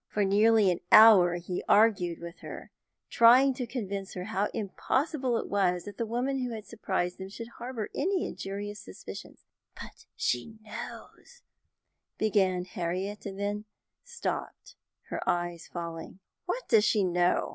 For 0.07 0.25
nearly 0.25 0.71
an 0.71 0.79
hour 0.91 1.35
he 1.35 1.63
argued 1.69 2.17
with 2.17 2.39
her, 2.39 2.71
trying 3.11 3.53
to 3.53 3.67
convince 3.67 4.15
her 4.15 4.23
how 4.23 4.47
impossible 4.51 5.37
it 5.37 5.47
was 5.47 5.83
that 5.83 5.97
the 5.99 6.07
woman 6.07 6.39
who 6.39 6.55
had 6.55 6.65
surprised 6.65 7.19
them 7.19 7.29
should 7.29 7.49
harbour 7.59 7.87
any 7.93 8.25
injurious 8.25 8.79
suspicions. 8.79 9.45
"But 9.79 10.07
she 10.15 10.57
knows" 10.63 11.43
began 12.17 12.65
Harriet, 12.65 13.27
and 13.27 13.39
then 13.39 13.65
stopped, 14.03 14.75
her 15.09 15.21
eyes 15.29 15.67
falling. 15.71 16.17
"What 16.47 16.67
does 16.67 16.83
she 16.83 17.03
know?" 17.03 17.49